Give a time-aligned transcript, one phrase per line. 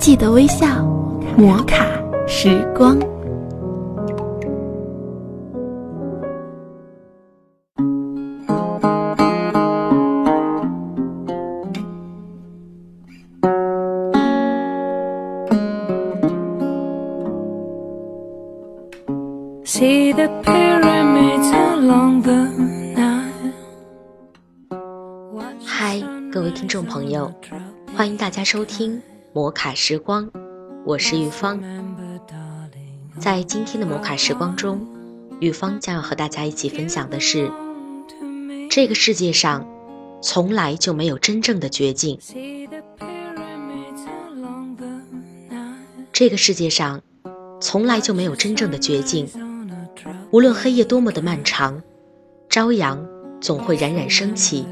[0.00, 0.82] 记得微笑，
[1.36, 1.86] 摩卡
[2.26, 2.98] 时光。
[25.62, 26.00] 嗨，
[26.32, 27.30] 各位听众朋友，
[27.94, 29.00] 欢迎大家收听
[29.32, 30.28] 摩卡时光，
[30.84, 31.62] 我是玉芳。
[33.20, 34.84] 在今天的摩卡时光中，
[35.38, 37.48] 玉芳将要和大家一起分享的是：
[38.68, 39.64] 这个世界上
[40.20, 42.18] 从来就没有真正的绝境。
[46.12, 47.00] 这个世界上
[47.60, 49.28] 从来就没有真正的绝境。
[50.32, 51.80] 无论黑夜多么的漫长，
[52.48, 53.06] 朝阳
[53.40, 54.64] 总会冉冉升起；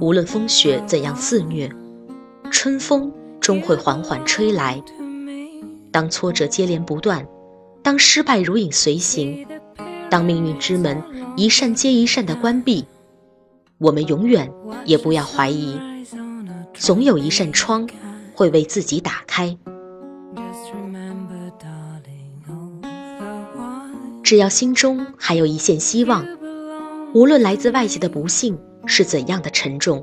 [0.00, 1.70] 无论风雪怎样肆虐，
[2.50, 3.12] 春风
[3.44, 4.82] 终会缓缓吹来。
[5.92, 7.28] 当挫折接连不断，
[7.82, 9.46] 当失败如影随形，
[10.08, 11.02] 当命运之门
[11.36, 12.86] 一扇接一扇的关闭，
[13.76, 14.50] 我们永远
[14.86, 15.78] 也不要怀疑，
[16.72, 17.86] 总有一扇窗
[18.34, 19.54] 会为自己打开。
[24.22, 26.26] 只要心中还有一线希望，
[27.12, 30.02] 无论来自外界的不幸是怎样的沉重，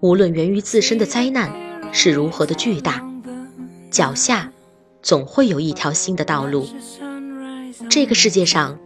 [0.00, 1.52] 无论源于自身的灾难
[1.92, 3.04] 是如何的巨大，
[3.90, 4.52] 脚下
[5.02, 6.66] 总会有一条新的道路。
[7.88, 8.78] 这个世界上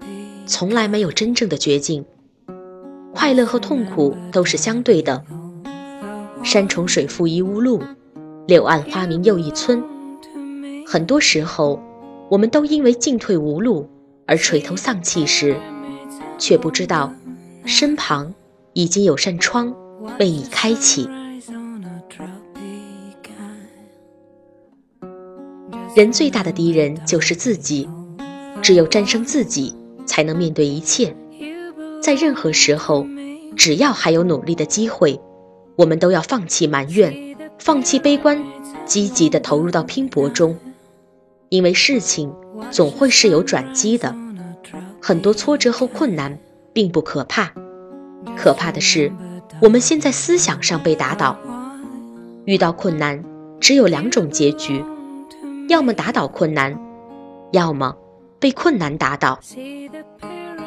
[0.47, 2.05] 从来没有真正的绝境，
[3.15, 5.25] 快乐和痛苦都是相对的。
[6.43, 7.83] 山重水复疑无路，
[8.47, 9.83] 柳暗花明又一村。
[10.87, 11.81] 很多时候，
[12.29, 13.89] 我们都因为进退无路。
[14.25, 15.57] 而垂头丧气时，
[16.39, 17.13] 却不知道
[17.67, 18.33] 身旁
[18.73, 19.75] 已经有扇窗
[20.21, 21.09] 为你开启。
[25.95, 27.87] 人最大的敌人就是自己，
[28.63, 29.77] 只有战胜自己，
[30.07, 31.15] 才能面对一切。
[32.01, 33.07] 在任何时候，
[33.57, 35.21] 只要还有努力的机会，
[35.77, 38.43] 我们都要放弃埋怨，放弃悲观，
[38.87, 40.57] 积极的投入到拼搏中，
[41.51, 42.33] 因为事情
[42.71, 44.15] 总会是有转机的。
[45.03, 46.39] 很多挫折和困难
[46.73, 47.53] 并不可怕，
[48.35, 49.13] 可怕的是
[49.61, 51.37] 我们先在思想上被打倒。
[52.47, 53.23] 遇到困难，
[53.61, 54.83] 只有两种结局：
[55.73, 56.79] 要么打倒困难，
[57.51, 57.97] 要么
[58.39, 59.41] 被困难打倒。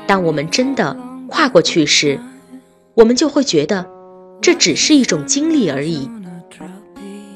[0.07, 2.19] 当我们真的跨过去时，
[2.95, 3.87] 我们就会觉得
[4.41, 6.09] 这只是一种经历而已。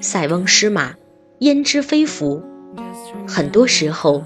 [0.01, 0.95] 塞翁失马，
[1.41, 2.41] 焉知非福？
[3.27, 4.23] 很多时候，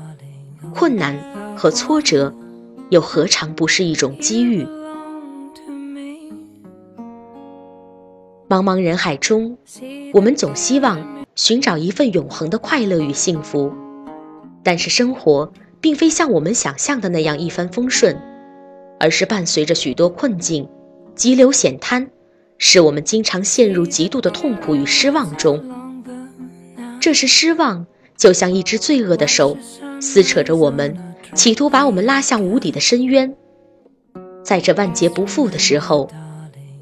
[0.74, 1.18] 困难
[1.58, 2.34] 和挫折。
[2.92, 4.66] 又何尝不是一种机遇？
[8.48, 9.58] 茫茫人海中，
[10.14, 10.98] 我们总希望
[11.36, 13.74] 寻找一份永恒的快乐与幸福，
[14.62, 15.52] 但是生活
[15.82, 18.16] 并非像我们想象的那样一帆风顺，
[19.00, 20.70] 而是伴随着许多困境、
[21.16, 22.08] 急流险滩，
[22.60, 25.60] 使我们经常陷入极度的痛苦与失望中。
[27.00, 29.58] 这时，失望就像一只罪恶的手，
[30.00, 30.96] 撕扯着我们。
[31.34, 33.36] 企图把我们拉向无底的深渊，
[34.44, 36.12] 在这万劫不复的时候，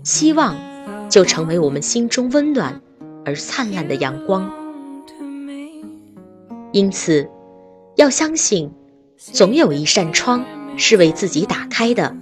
[0.04, 0.58] 希望
[1.10, 2.82] 就成为我们心中温暖
[3.26, 4.52] 而灿烂的阳光。
[6.72, 7.30] 因此，
[7.96, 8.72] 要相信，
[9.18, 10.46] 总有一扇窗
[10.78, 12.16] 是为自己打开的。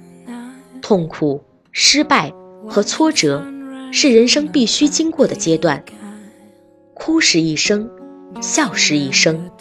[0.81, 2.33] 痛苦、失败
[2.67, 3.45] 和挫折
[3.91, 5.83] 是人生必须经过的阶段，
[6.95, 7.89] 哭是一生，
[8.41, 9.51] 笑是一生。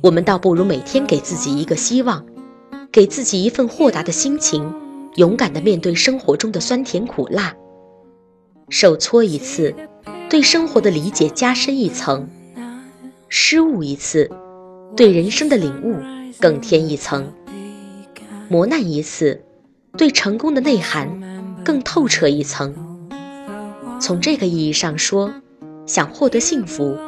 [0.00, 2.24] 我们倒不如每天给自己一个希望，
[2.90, 4.72] 给自己一份豁达的心情，
[5.16, 7.54] 勇敢地面对生活中的酸甜苦辣。
[8.70, 9.74] 受挫一次，
[10.28, 12.26] 对生活的理解加深一层；
[13.28, 14.30] 失误一次，
[14.96, 15.96] 对人生的领悟
[16.40, 17.24] 更添一层；
[18.48, 19.44] 磨难一次，
[19.96, 21.08] 对成功的内涵
[21.64, 22.74] 更透彻一层。
[24.00, 25.32] 从这个意义上说，
[25.86, 26.98] 想获得幸福，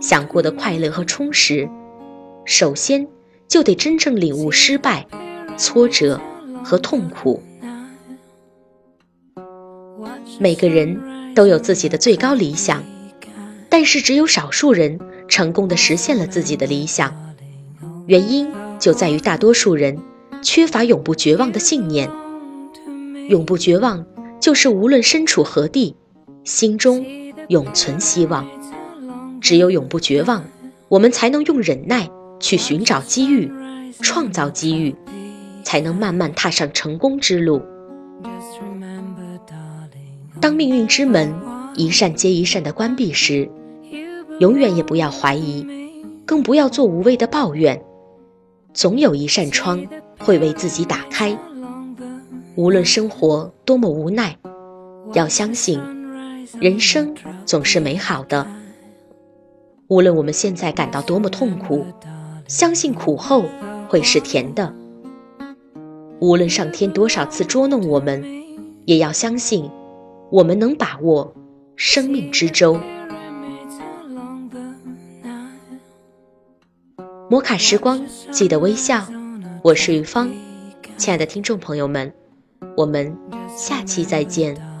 [0.00, 1.68] 想过得快乐和充实。
[2.44, 3.08] 首先，
[3.48, 5.06] 就得真正领悟失败、
[5.56, 6.20] 挫折
[6.62, 7.42] 和痛苦。
[10.38, 10.96] 每个人
[11.36, 12.82] 都有自己的最高理想，
[13.68, 14.98] 但是只有少数人
[15.28, 17.14] 成功的实现了自己的理想。
[18.06, 18.48] 原因
[18.78, 19.98] 就在于大多数人
[20.42, 22.10] 缺乏永不绝望的信念。
[23.28, 24.06] 永不绝望，
[24.40, 25.94] 就是无论身处何地，
[26.42, 27.04] 心中
[27.48, 28.48] 永存希望。
[29.42, 30.42] 只有永不绝望，
[30.88, 32.08] 我们才能用忍耐。
[32.38, 33.50] 去寻找机遇，
[34.02, 34.94] 创造机遇，
[35.64, 37.62] 才能慢慢踏上成功之路。
[40.40, 41.34] 当命运之门
[41.74, 43.48] 一扇接一扇的关闭时，
[44.38, 45.66] 永远也不要怀疑，
[46.24, 47.82] 更不要做无谓的抱怨。
[48.74, 49.86] 总有一扇窗
[50.18, 51.36] 会为自己打开。
[52.54, 54.36] 无论生活多么无奈，
[55.14, 55.80] 要相信，
[56.60, 58.46] 人生总是美好的。
[59.88, 61.84] 无论我们现在感到多么痛苦，
[62.46, 63.44] 相信苦后
[63.88, 64.74] 会是甜的。
[66.18, 68.24] 无论上天多少次捉弄我们，
[68.84, 69.70] 也要相信，
[70.30, 71.34] 我们能把握
[71.76, 72.80] 生命之舟。
[77.28, 79.06] 摩卡时光，记得微笑。
[79.62, 80.30] 我是于芳，
[80.96, 82.12] 亲爱的听众朋友们，
[82.76, 83.16] 我们
[83.56, 84.75] 下期再见。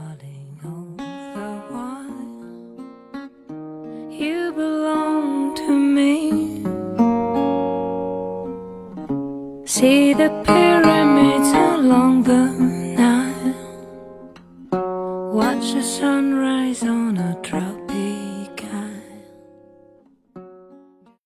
[16.76, 16.88] So.
[16.88, 17.05] on